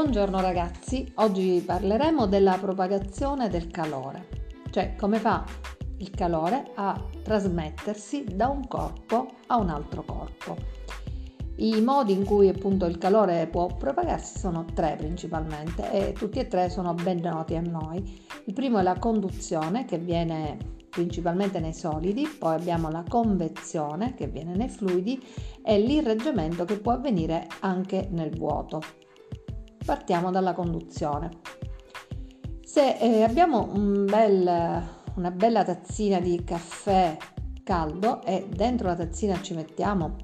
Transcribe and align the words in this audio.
Buongiorno 0.00 0.40
ragazzi, 0.40 1.10
oggi 1.16 1.60
parleremo 1.66 2.26
della 2.26 2.56
propagazione 2.56 3.48
del 3.48 3.66
calore, 3.66 4.28
cioè 4.70 4.94
come 4.94 5.18
fa 5.18 5.44
il 5.96 6.10
calore 6.10 6.70
a 6.76 7.04
trasmettersi 7.20 8.24
da 8.32 8.46
un 8.46 8.68
corpo 8.68 9.26
a 9.48 9.56
un 9.56 9.70
altro 9.70 10.04
corpo. 10.04 10.56
I 11.56 11.80
modi 11.80 12.12
in 12.12 12.24
cui 12.24 12.48
appunto 12.48 12.86
il 12.86 12.96
calore 12.96 13.48
può 13.48 13.66
propagarsi 13.66 14.38
sono 14.38 14.64
tre 14.72 14.94
principalmente 14.96 15.90
e 15.90 16.12
tutti 16.12 16.38
e 16.38 16.46
tre 16.46 16.70
sono 16.70 16.94
ben 16.94 17.18
noti 17.18 17.56
a 17.56 17.60
noi. 17.60 18.24
Il 18.44 18.52
primo 18.52 18.78
è 18.78 18.82
la 18.82 19.00
conduzione 19.00 19.84
che 19.84 19.96
avviene 19.96 20.76
principalmente 20.88 21.58
nei 21.58 21.74
solidi, 21.74 22.24
poi 22.38 22.54
abbiamo 22.54 22.88
la 22.88 23.02
convezione 23.06 24.14
che 24.14 24.26
avviene 24.26 24.54
nei 24.54 24.68
fluidi 24.68 25.20
e 25.60 25.76
l'irreggiamento 25.80 26.64
che 26.64 26.78
può 26.78 26.92
avvenire 26.92 27.48
anche 27.58 28.06
nel 28.12 28.30
vuoto. 28.30 28.80
Partiamo 29.88 30.30
dalla 30.30 30.52
conduzione. 30.52 31.30
Se 32.62 32.98
eh, 32.98 33.22
abbiamo 33.22 33.70
un 33.72 34.04
bel, 34.04 34.82
una 35.14 35.30
bella 35.30 35.64
tazzina 35.64 36.20
di 36.20 36.44
caffè 36.44 37.16
caldo 37.64 38.22
e 38.22 38.46
dentro 38.54 38.88
la 38.88 38.96
tazzina 38.96 39.40
ci 39.40 39.54
mettiamo 39.54 40.16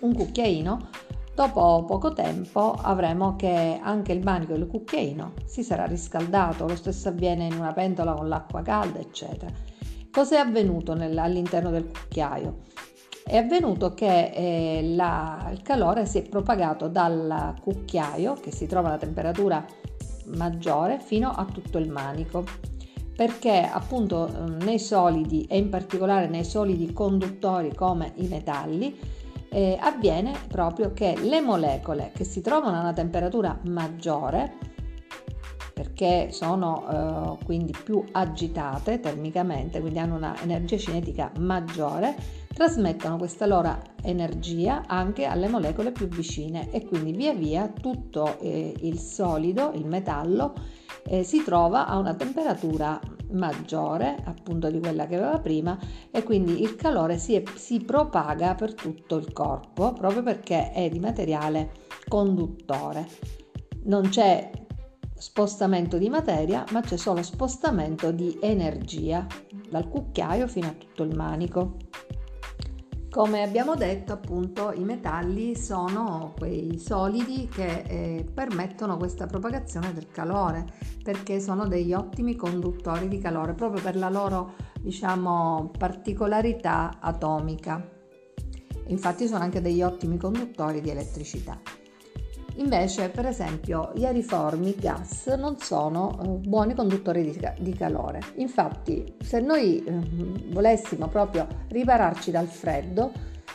un 0.00 0.12
cucchiaino, 0.14 0.90
dopo 1.34 1.86
poco 1.86 2.12
tempo 2.12 2.72
avremo 2.72 3.36
che 3.36 3.80
anche 3.82 4.12
il 4.12 4.22
manico 4.22 4.52
del 4.52 4.66
cucchiaino 4.66 5.32
si 5.46 5.62
sarà 5.62 5.86
riscaldato, 5.86 6.66
lo 6.66 6.76
stesso 6.76 7.08
avviene 7.08 7.46
in 7.46 7.54
una 7.54 7.72
pentola 7.72 8.12
con 8.12 8.28
l'acqua 8.28 8.60
calda, 8.60 8.98
eccetera. 8.98 9.50
Cos'è 10.10 10.36
avvenuto 10.36 10.92
nel, 10.92 11.16
all'interno 11.16 11.70
del 11.70 11.86
cucchiaio? 11.86 12.58
È 13.26 13.38
avvenuto 13.38 13.94
che 13.94 14.32
eh, 14.34 14.94
la, 14.94 15.48
il 15.50 15.62
calore 15.62 16.04
si 16.04 16.18
è 16.18 16.28
propagato 16.28 16.88
dal 16.88 17.54
cucchiaio, 17.60 18.34
che 18.34 18.52
si 18.52 18.66
trova 18.66 18.88
a 18.88 18.90
una 18.90 19.00
temperatura 19.00 19.64
maggiore, 20.26 21.00
fino 21.00 21.30
a 21.30 21.46
tutto 21.46 21.78
il 21.78 21.90
manico. 21.90 22.44
Perché 23.16 23.68
appunto 23.72 24.28
nei 24.60 24.78
solidi 24.78 25.46
e 25.48 25.56
in 25.56 25.70
particolare 25.70 26.26
nei 26.26 26.44
solidi 26.44 26.92
conduttori 26.92 27.74
come 27.74 28.12
i 28.16 28.26
metalli 28.26 28.98
eh, 29.48 29.78
avviene 29.80 30.32
proprio 30.48 30.92
che 30.92 31.16
le 31.22 31.40
molecole 31.40 32.10
che 32.12 32.24
si 32.24 32.40
trovano 32.40 32.76
a 32.76 32.80
una 32.80 32.92
temperatura 32.92 33.56
maggiore 33.66 34.73
perché 35.94 36.32
sono 36.32 37.38
eh, 37.38 37.44
quindi 37.44 37.72
più 37.84 38.04
agitate 38.10 38.98
termicamente, 38.98 39.80
quindi 39.80 40.00
hanno 40.00 40.16
un'energia 40.16 40.76
cinetica 40.76 41.30
maggiore, 41.38 42.16
trasmettono 42.52 43.16
questa 43.16 43.46
loro 43.46 43.80
energia 44.02 44.82
anche 44.86 45.24
alle 45.24 45.46
molecole 45.48 45.92
più 45.92 46.08
vicine 46.08 46.70
e 46.72 46.84
quindi 46.84 47.12
via 47.12 47.32
via 47.32 47.68
tutto 47.68 48.38
eh, 48.40 48.74
il 48.80 48.98
solido, 48.98 49.70
il 49.74 49.86
metallo, 49.86 50.54
eh, 51.06 51.22
si 51.22 51.44
trova 51.44 51.86
a 51.86 51.96
una 51.96 52.14
temperatura 52.14 53.00
maggiore 53.30 54.16
appunto 54.24 54.70
di 54.70 54.80
quella 54.80 55.06
che 55.06 55.16
aveva 55.16 55.38
prima 55.38 55.78
e 56.10 56.22
quindi 56.22 56.60
il 56.62 56.76
calore 56.76 57.18
si, 57.18 57.34
è, 57.34 57.42
si 57.54 57.80
propaga 57.80 58.54
per 58.54 58.74
tutto 58.74 59.16
il 59.16 59.32
corpo 59.32 59.92
proprio 59.92 60.22
perché 60.22 60.72
è 60.72 60.88
di 60.88 60.98
materiale 60.98 61.70
conduttore. 62.08 63.06
Non 63.86 64.08
c'è 64.08 64.50
spostamento 65.16 65.98
di 65.98 66.08
materia, 66.08 66.64
ma 66.72 66.80
c'è 66.80 66.96
solo 66.96 67.22
spostamento 67.22 68.10
di 68.10 68.38
energia 68.40 69.26
dal 69.70 69.88
cucchiaio 69.88 70.46
fino 70.46 70.66
a 70.66 70.72
tutto 70.72 71.02
il 71.02 71.14
manico. 71.16 71.76
Come 73.10 73.44
abbiamo 73.44 73.76
detto, 73.76 74.12
appunto, 74.12 74.72
i 74.72 74.82
metalli 74.82 75.54
sono 75.54 76.34
quei 76.36 76.80
solidi 76.80 77.46
che 77.46 77.84
eh, 77.86 78.24
permettono 78.34 78.96
questa 78.96 79.26
propagazione 79.26 79.92
del 79.92 80.08
calore, 80.08 80.66
perché 81.00 81.38
sono 81.38 81.68
degli 81.68 81.92
ottimi 81.92 82.34
conduttori 82.34 83.06
di 83.06 83.18
calore, 83.18 83.54
proprio 83.54 83.80
per 83.80 83.94
la 83.94 84.10
loro, 84.10 84.54
diciamo, 84.80 85.70
particolarità 85.78 86.98
atomica. 87.00 87.88
Infatti 88.88 89.28
sono 89.28 89.44
anche 89.44 89.60
degli 89.60 89.80
ottimi 89.80 90.16
conduttori 90.16 90.80
di 90.80 90.90
elettricità. 90.90 91.60
Invece, 92.56 93.08
per 93.08 93.26
esempio, 93.26 93.90
gli 93.94 94.04
aeriformi 94.04 94.76
gas 94.78 95.26
non 95.36 95.58
sono 95.58 96.18
eh, 96.22 96.26
buoni 96.46 96.74
conduttori 96.74 97.22
di, 97.22 97.40
di, 97.58 97.72
calore. 97.72 98.20
Infatti, 98.36 99.16
se 99.20 99.40
noi 99.40 99.82
eh, 99.82 99.92
volessimo 100.52 101.08
proprio 101.08 101.48
ripararci 101.68 102.30
dal 102.30 102.46
freddo, 102.46 103.10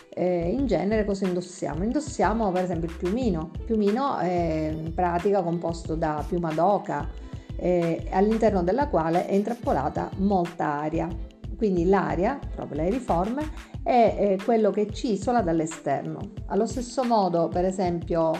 eh, 0.09 0.49
in 0.49 0.65
genere 0.65 1.05
cosa 1.05 1.25
indossiamo? 1.25 1.83
Indossiamo 1.83 2.51
per 2.51 2.63
esempio 2.63 2.89
il 2.89 2.95
piumino. 2.95 3.51
Il 3.59 3.63
piumino 3.63 4.17
è 4.17 4.73
in 4.75 4.93
pratica 4.93 5.41
composto 5.43 5.95
da 5.95 6.21
piuma 6.27 6.51
d'oca, 6.51 7.07
eh, 7.55 8.05
all'interno 8.11 8.63
della 8.63 8.89
quale 8.89 9.27
è 9.27 9.33
intrappolata 9.33 10.09
molta 10.17 10.65
aria. 10.65 11.07
Quindi 11.55 11.85
l'aria, 11.85 12.37
proprio 12.53 12.81
l'aeriforme, 12.81 13.67
è 13.81 14.37
quello 14.43 14.71
che 14.71 14.91
ci 14.91 15.13
isola 15.13 15.41
dall'esterno. 15.41 16.19
Allo 16.47 16.65
stesso 16.65 17.03
modo, 17.03 17.47
per 17.47 17.65
esempio, 17.65 18.31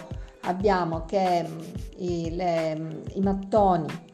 abbiamo 0.50 1.06
che 1.06 1.48
mm, 1.48 1.60
i, 1.98 2.36
le, 2.36 2.76
mm, 2.78 2.90
i 3.14 3.22
mattoni 3.22 4.08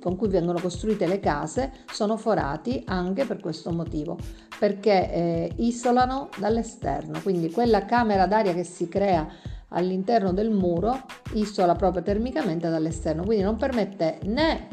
con 0.00 0.16
cui 0.16 0.28
vengono 0.28 0.60
costruite 0.60 1.06
le 1.06 1.18
case 1.18 1.72
sono 1.90 2.16
forati 2.16 2.82
anche 2.86 3.24
per 3.24 3.40
questo 3.40 3.72
motivo, 3.72 4.16
perché 4.58 5.12
eh, 5.12 5.52
isolano 5.56 6.28
dall'esterno, 6.38 7.20
quindi 7.22 7.50
quella 7.50 7.84
camera 7.84 8.26
d'aria 8.26 8.54
che 8.54 8.62
si 8.62 8.88
crea 8.88 9.26
all'interno 9.70 10.32
del 10.32 10.50
muro 10.50 11.04
isola 11.32 11.74
proprio 11.74 12.02
termicamente 12.02 12.68
dall'esterno, 12.70 13.24
quindi 13.24 13.42
non 13.42 13.56
permette 13.56 14.20
né 14.24 14.68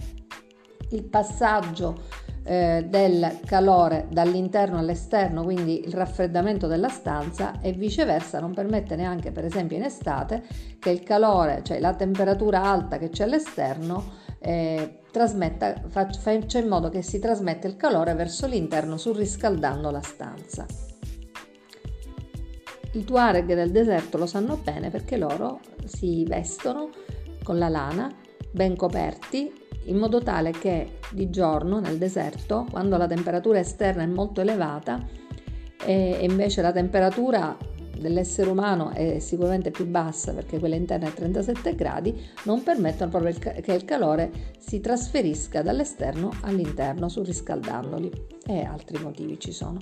il 0.92 1.04
passaggio 1.06 2.04
eh, 2.44 2.86
del 2.88 3.40
calore 3.46 4.08
dall'interno 4.10 4.78
all'esterno, 4.78 5.44
quindi 5.44 5.86
il 5.86 5.94
raffreddamento 5.94 6.68
della 6.68 6.90
stanza 6.90 7.60
e 7.62 7.72
viceversa 7.72 8.40
non 8.40 8.54
permette 8.54 8.96
neanche 8.96 9.32
per 9.32 9.46
esempio 9.46 9.78
in 9.78 9.84
estate 9.84 10.44
che 10.80 10.90
il 10.90 11.04
calore, 11.04 11.62
cioè 11.64 11.80
la 11.80 11.94
temperatura 11.94 12.64
alta 12.64 12.98
che 12.98 13.10
c'è 13.10 13.24
all'esterno 13.24 14.22
eh, 14.40 15.00
trasmetta, 15.10 15.84
faccia 15.88 16.60
in 16.60 16.68
modo 16.68 16.90
che 16.90 17.02
si 17.02 17.20
trasmetta 17.20 17.68
il 17.68 17.78
calore 17.78 18.14
verso 18.14 18.46
l'interno 18.46 18.98
surriscaldando 18.98 19.90
la 19.90 20.02
stanza. 20.02 20.66
I 22.92 23.04
Tuareg 23.06 23.56
del 23.56 23.72
deserto 23.72 24.18
lo 24.18 24.28
sanno 24.28 24.58
bene 24.58 24.90
perché 24.90 25.18
loro 25.18 25.62
si 25.86 26.26
vestono 26.26 26.90
con 27.42 27.58
la 27.58 27.70
lana 27.70 28.14
ben 28.52 28.76
coperti 28.76 29.63
in 29.86 29.98
modo 29.98 30.20
tale 30.22 30.52
che 30.52 31.00
di 31.12 31.30
giorno 31.30 31.80
nel 31.80 31.98
deserto, 31.98 32.66
quando 32.70 32.98
la 32.98 33.08
temperatura 33.08 33.60
esterna 33.60 34.04
è 34.04 34.08
molto 34.08 34.42
elevata 34.42 35.06
e 35.86 36.20
invece 36.22 36.62
la 36.62 36.72
temperatura 36.72 37.58
dell'essere 37.98 38.50
umano 38.50 38.90
è 38.90 39.20
sicuramente 39.20 39.72
più 39.72 39.86
bassa 39.86 40.34
perché 40.34 40.60
quella 40.60 40.76
interna 40.76 41.08
è 41.08 41.14
37 41.14 41.76
gradi, 41.76 42.16
non 42.44 42.64
permettono 42.64 43.10
proprio 43.10 43.34
che 43.38 43.74
il 43.74 43.86
calore 43.86 44.32
si 44.58 44.80
trasferisca 44.80 45.62
dall'esterno 45.62 46.32
all'interno 46.42 47.08
surriscaldandoli 47.08 48.12
e 48.46 48.64
altri 48.64 49.02
motivi 49.02 49.40
ci 49.40 49.52
sono. 49.52 49.80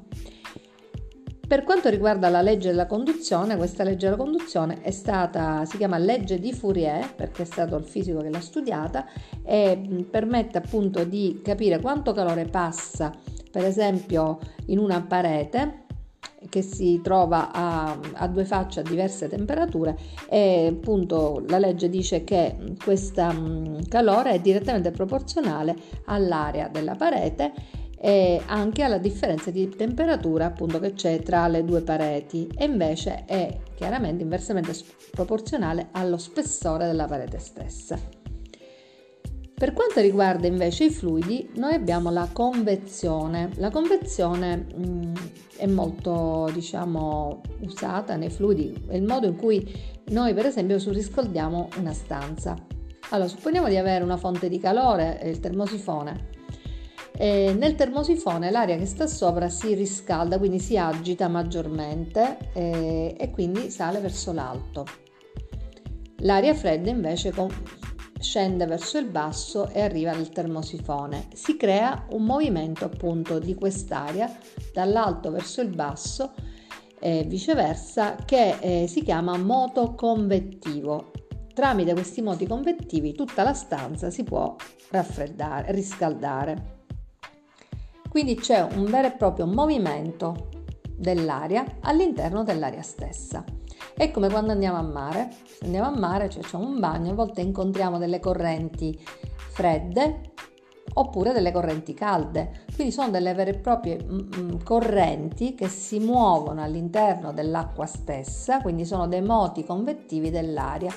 Per 1.52 1.66
quanto 1.66 1.90
riguarda 1.90 2.30
la 2.30 2.42
legge 2.42 2.70
della 2.70 2.86
conduzione, 2.86 3.58
questa 3.58 3.84
legge 3.84 4.06
della 4.06 4.16
conduzione 4.16 4.80
è 4.84 4.92
stata, 4.92 5.66
si 5.66 5.76
chiama 5.76 5.98
legge 5.98 6.40
di 6.40 6.54
Fourier, 6.54 7.14
perché 7.14 7.42
è 7.42 7.46
stato 7.46 7.76
il 7.76 7.84
fisico 7.84 8.22
che 8.22 8.30
l'ha 8.30 8.40
studiata, 8.40 9.06
e 9.44 10.06
permette 10.10 10.60
appunto 10.60 11.04
di 11.04 11.42
capire 11.44 11.82
quanto 11.82 12.14
calore 12.14 12.46
passa, 12.46 13.12
per 13.52 13.66
esempio, 13.66 14.40
in 14.68 14.80
una 14.80 15.02
parete 15.02 15.88
che 16.48 16.62
si 16.62 17.02
trova 17.04 17.52
a, 17.52 18.00
a, 18.14 18.28
due 18.28 18.46
facce 18.46 18.80
a 18.80 18.84
diverse 18.84 19.28
temperature 19.28 19.96
e 20.28 20.68
appunto 20.72 21.44
la 21.48 21.60
legge 21.60 21.88
dice 21.88 22.24
che 22.24 22.56
questo 22.84 23.78
calore 23.90 24.32
è 24.32 24.40
direttamente 24.40 24.90
proporzionale 24.90 25.76
all'area 26.06 26.68
della 26.68 26.96
parete 26.96 27.52
e 28.04 28.42
anche 28.48 28.82
alla 28.82 28.98
differenza 28.98 29.52
di 29.52 29.70
temperatura 29.70 30.46
appunto 30.46 30.80
che 30.80 30.94
c'è 30.94 31.22
tra 31.22 31.48
le 31.48 31.64
due 31.64 31.82
pareti 31.82 32.50
e 32.58 32.66
invece 32.66 33.26
è 33.26 33.56
chiaramente 33.76 34.24
inversamente 34.24 34.74
proporzionale 35.12 35.90
allo 35.92 36.18
spessore 36.18 36.88
della 36.88 37.06
parete 37.06 37.38
stessa. 37.38 38.00
Per 39.54 39.74
quanto 39.74 40.02
riguarda 40.02 40.48
invece 40.48 40.86
i 40.86 40.90
fluidi, 40.90 41.52
noi 41.58 41.76
abbiamo 41.76 42.10
la 42.10 42.28
convezione. 42.34 43.52
La 43.58 43.70
convezione 43.70 44.56
mh, 44.56 45.14
è 45.58 45.68
molto, 45.68 46.50
diciamo, 46.52 47.42
usata 47.60 48.16
nei 48.16 48.32
fluidi, 48.32 48.86
è 48.88 48.96
il 48.96 49.04
modo 49.04 49.28
in 49.28 49.36
cui 49.36 49.72
noi, 50.08 50.34
per 50.34 50.48
esempio, 50.48 50.80
surriscaldiamo 50.80 51.70
una 51.78 51.94
stanza. 51.94 52.56
Allora, 53.12 53.30
supponiamo 53.30 53.68
di 53.68 53.78
avere 53.78 54.04
una 54.04 54.18
fonte 54.18 54.50
di 54.50 54.58
calore, 54.58 55.22
il 55.26 55.40
termosifone, 55.40 56.41
e 57.22 57.54
nel 57.56 57.76
termosifone 57.76 58.50
l'aria 58.50 58.78
che 58.78 58.88
sta 58.88 59.06
sopra 59.06 59.48
si 59.48 59.76
riscalda, 59.76 60.40
quindi 60.40 60.58
si 60.58 60.76
agita 60.76 61.28
maggiormente 61.28 62.50
e, 62.52 63.16
e 63.16 63.30
quindi 63.30 63.70
sale 63.70 64.00
verso 64.00 64.34
l'alto. 64.34 64.88
L'aria 66.22 66.56
fredda 66.56 66.90
invece 66.90 67.32
scende 68.20 68.66
verso 68.66 68.98
il 68.98 69.06
basso 69.06 69.70
e 69.70 69.82
arriva 69.82 70.14
nel 70.14 70.30
termosifone. 70.30 71.28
Si 71.36 71.58
crea 71.58 72.08
un 72.10 72.24
movimento 72.24 72.86
appunto 72.86 73.38
di 73.38 73.54
quest'aria 73.54 74.36
dall'alto 74.74 75.30
verso 75.30 75.62
il 75.62 75.70
basso 75.70 76.34
e 76.98 77.24
viceversa 77.28 78.16
che 78.16 78.58
eh, 78.60 78.88
si 78.88 79.04
chiama 79.04 79.38
moto 79.38 79.94
convettivo. 79.94 81.12
Tramite 81.54 81.94
questi 81.94 82.24
moti 82.24 82.48
convettivi 82.48 83.14
tutta 83.14 83.44
la 83.44 83.54
stanza 83.54 84.10
si 84.10 84.24
può 84.24 84.56
raffreddare, 84.90 85.72
riscaldare. 85.72 86.80
Quindi 88.12 88.36
c'è 88.36 88.62
un 88.62 88.84
vero 88.84 89.08
e 89.08 89.12
proprio 89.12 89.46
movimento 89.48 90.50
dell'aria 90.98 91.78
all'interno 91.80 92.44
dell'aria 92.44 92.82
stessa. 92.82 93.42
È 93.96 94.12
come 94.12 94.30
quando 94.30 94.52
andiamo 94.52 94.78
a 94.78 94.82
mare. 94.82 95.30
Se 95.46 95.64
andiamo 95.64 95.88
a 95.88 95.98
mare, 95.98 96.30
cioè 96.30 96.44
un 96.56 96.78
bagno, 96.78 97.12
a 97.12 97.16
volte 97.16 97.40
incontriamo 97.40 97.98
delle 97.98 98.20
correnti 98.20 99.00
fredde 99.52 100.34
oppure 100.96 101.32
delle 101.32 101.54
correnti 101.54 101.94
calde. 101.94 102.66
Quindi 102.76 102.92
sono 102.92 103.12
delle 103.12 103.34
vere 103.34 103.52
e 103.52 103.60
proprie 103.60 104.04
mm, 104.04 104.20
mm, 104.38 104.50
correnti 104.62 105.56
che 105.56 105.70
si 105.70 106.00
muovono 106.00 106.62
all'interno 106.62 107.32
dell'acqua 107.32 107.86
stessa, 107.86 108.60
quindi 108.62 108.84
sono 108.84 109.08
dei 109.08 109.22
moti 109.22 109.64
convettivi 109.64 110.30
dell'aria. 110.30 110.94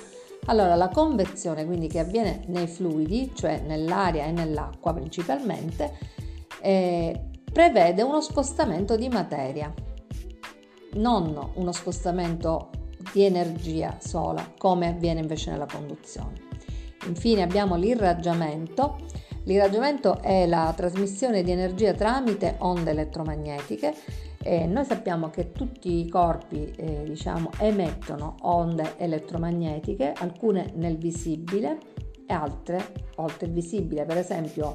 Allora, 0.46 0.74
la 0.74 0.88
convezione 0.88 1.64
quindi 1.64 1.86
che 1.86 2.00
avviene 2.00 2.42
nei 2.48 2.66
fluidi, 2.66 3.30
cioè 3.36 3.62
nell'aria 3.64 4.24
e 4.24 4.32
nell'acqua 4.32 4.92
principalmente, 4.92 5.92
eh, 6.64 7.20
prevede 7.52 8.00
uno 8.00 8.22
spostamento 8.22 8.96
di 8.96 9.08
materia, 9.08 9.72
non 10.94 11.52
uno 11.54 11.72
spostamento 11.72 12.70
di 13.12 13.22
energia 13.24 13.98
sola, 14.00 14.50
come 14.56 14.88
avviene 14.88 15.20
invece 15.20 15.50
nella 15.50 15.66
conduzione. 15.70 16.32
Infine 17.06 17.42
abbiamo 17.42 17.76
l'irraggiamento. 17.76 18.96
L'irraggiamento 19.44 20.22
è 20.22 20.46
la 20.46 20.72
trasmissione 20.74 21.42
di 21.42 21.50
energia 21.50 21.92
tramite 21.92 22.56
onde 22.60 22.92
elettromagnetiche 22.92 23.94
e 24.42 24.64
noi 24.64 24.86
sappiamo 24.86 25.28
che 25.28 25.52
tutti 25.52 26.00
i 26.00 26.08
corpi 26.08 26.72
eh, 26.76 27.02
diciamo, 27.04 27.50
emettono 27.58 28.36
onde 28.40 28.94
elettromagnetiche, 28.96 30.14
alcune 30.16 30.72
nel 30.76 30.96
visibile 30.96 31.78
e 32.26 32.32
altre 32.32 33.04
oltre 33.16 33.46
il 33.46 33.52
visibile, 33.52 34.06
per 34.06 34.16
esempio 34.16 34.74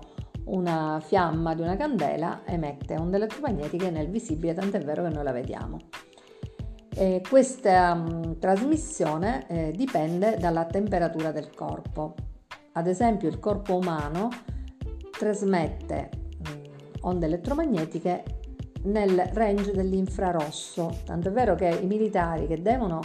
una 0.49 0.99
fiamma 1.03 1.53
di 1.53 1.61
una 1.61 1.75
candela 1.75 2.41
emette 2.45 2.97
onde 2.97 3.17
elettromagnetiche 3.17 3.89
nel 3.89 4.09
visibile, 4.09 4.53
tant'è 4.53 4.79
vero 4.79 5.03
che 5.03 5.09
noi 5.09 5.23
la 5.23 5.31
vediamo. 5.31 5.77
Eh, 6.95 7.21
questa 7.27 7.93
um, 7.93 8.39
trasmissione 8.39 9.45
eh, 9.47 9.71
dipende 9.75 10.37
dalla 10.37 10.65
temperatura 10.65 11.31
del 11.31 11.53
corpo. 11.53 12.15
Ad 12.73 12.87
esempio 12.87 13.29
il 13.29 13.39
corpo 13.39 13.75
umano 13.75 14.29
trasmette 15.17 16.09
um, 16.45 16.61
onde 17.01 17.25
elettromagnetiche 17.27 18.23
nel 18.83 19.29
range 19.33 19.71
dell'infrarosso, 19.71 21.01
tanto 21.05 21.29
è 21.29 21.31
vero 21.31 21.55
che 21.55 21.67
i 21.67 21.85
militari 21.85 22.47
che 22.47 22.61
devono 22.61 23.01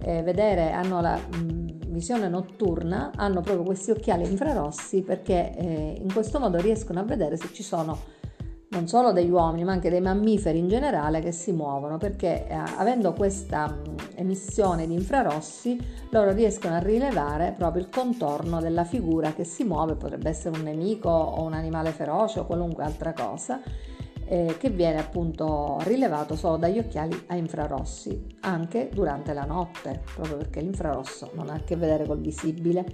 eh, 0.00 0.22
vedere, 0.22 0.72
hanno 0.72 1.00
la 1.00 1.18
um, 1.34 1.77
visione 1.88 2.28
notturna, 2.28 3.12
hanno 3.14 3.40
proprio 3.40 3.64
questi 3.64 3.90
occhiali 3.90 4.28
infrarossi 4.28 5.02
perché 5.02 5.54
eh, 5.56 5.98
in 6.00 6.12
questo 6.12 6.38
modo 6.38 6.58
riescono 6.58 7.00
a 7.00 7.02
vedere 7.02 7.36
se 7.36 7.52
ci 7.52 7.62
sono 7.62 8.16
non 8.70 8.86
solo 8.86 9.12
degli 9.12 9.30
uomini 9.30 9.64
ma 9.64 9.72
anche 9.72 9.88
dei 9.88 10.02
mammiferi 10.02 10.58
in 10.58 10.68
generale 10.68 11.20
che 11.20 11.32
si 11.32 11.52
muovono 11.52 11.96
perché 11.96 12.46
eh, 12.46 12.54
avendo 12.54 13.14
questa 13.14 13.66
mh, 13.66 13.94
emissione 14.16 14.86
di 14.86 14.92
infrarossi 14.92 15.78
loro 16.10 16.32
riescono 16.32 16.74
a 16.74 16.78
rilevare 16.78 17.54
proprio 17.56 17.82
il 17.82 17.88
contorno 17.88 18.60
della 18.60 18.84
figura 18.84 19.32
che 19.32 19.44
si 19.44 19.64
muove, 19.64 19.94
potrebbe 19.94 20.28
essere 20.28 20.56
un 20.58 20.64
nemico 20.64 21.08
o 21.08 21.42
un 21.42 21.54
animale 21.54 21.92
feroce 21.92 22.40
o 22.40 22.46
qualunque 22.46 22.84
altra 22.84 23.14
cosa 23.14 23.60
eh, 24.28 24.56
che 24.58 24.68
viene 24.68 24.98
appunto 24.98 25.78
rilevato 25.80 26.36
solo 26.36 26.58
dagli 26.58 26.78
occhiali 26.78 27.24
a 27.28 27.36
infrarossi 27.36 28.36
anche 28.40 28.90
durante 28.92 29.32
la 29.32 29.44
notte 29.44 30.02
proprio 30.14 30.36
perché 30.36 30.60
l'infrarosso 30.60 31.30
non 31.34 31.48
ha 31.48 31.54
a 31.54 31.60
che 31.60 31.76
vedere 31.76 32.04
col 32.06 32.20
visibile. 32.20 32.84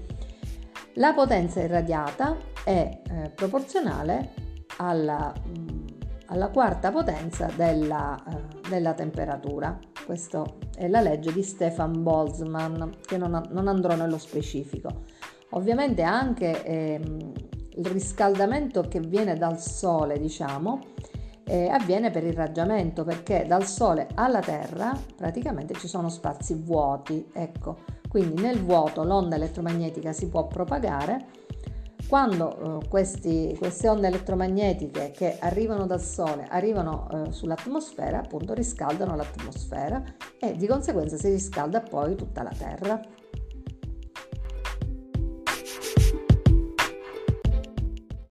La 0.95 1.13
potenza 1.13 1.61
irradiata 1.61 2.37
è 2.63 3.03
eh, 3.03 3.31
proporzionale 3.31 4.33
alla, 4.77 5.33
mm, 5.47 5.87
alla 6.27 6.51
quarta 6.51 6.93
potenza 6.93 7.51
della, 7.57 8.17
uh, 8.25 8.69
della, 8.69 8.95
temperatura. 8.95 9.77
Questa 10.07 10.45
è 10.77 10.87
la 10.87 11.01
legge 11.01 11.33
di 11.33 11.43
Stefan 11.43 12.03
Boltzmann, 12.05 12.91
che 13.05 13.17
non, 13.17 13.43
non 13.51 13.67
andrò 13.67 13.97
nello 13.97 14.19
specifico. 14.19 15.03
Ovviamente 15.51 16.03
anche 16.03 16.65
ehm, 16.65 17.33
il 17.77 17.87
riscaldamento 17.87 18.83
che 18.83 19.01
viene 19.01 19.37
dal 19.37 19.61
sole, 19.61 20.19
diciamo, 20.19 20.81
eh, 21.45 21.69
avviene 21.69 22.11
per 22.11 22.25
irraggiamento 22.25 23.05
perché 23.05 23.45
dal 23.47 23.67
sole 23.67 24.09
alla 24.15 24.41
terra 24.41 24.99
praticamente 25.17 25.75
ci 25.75 25.89
sono 25.89 26.09
spazi 26.09 26.55
vuoti, 26.55 27.31
ecco, 27.33 27.79
quindi 28.09 28.41
nel 28.41 28.63
vuoto 28.63 29.05
l'onda 29.05 29.37
elettromagnetica 29.37 30.13
si 30.13 30.29
può 30.29 30.47
propagare 30.47 31.43
quando 32.07 32.81
eh, 32.83 32.89
questi, 32.89 33.55
queste 33.59 33.89
onde 33.89 34.09
elettromagnetiche 34.09 35.11
che 35.11 35.39
arrivano 35.41 35.87
dal 35.87 36.01
Sole 36.03 36.47
arrivano 36.49 37.09
eh, 37.11 37.33
sull'atmosfera, 37.33 38.19
appunto 38.19 38.53
riscaldano 38.55 39.17
l'atmosfera 39.17 40.03
e 40.39 40.55
di 40.55 40.67
conseguenza 40.67 41.17
si 41.17 41.31
riscalda 41.31 41.81
poi 41.81 42.15
tutta 42.15 42.43
la 42.43 42.53
Terra. 42.57 43.01